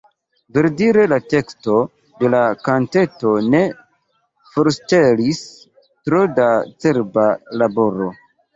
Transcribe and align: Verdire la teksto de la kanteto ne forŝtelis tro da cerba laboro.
Verdire 0.55 1.01
la 1.09 1.19
teksto 1.33 1.75
de 2.23 2.31
la 2.35 2.39
kanteto 2.69 3.35
ne 3.51 3.61
forŝtelis 4.55 5.45
tro 5.85 6.25
da 6.41 6.51
cerba 6.83 7.31
laboro. 7.63 8.13